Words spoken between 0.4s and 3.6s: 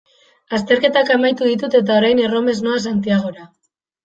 Azterketak amaitu ditut eta orain erromes noa Santiagora.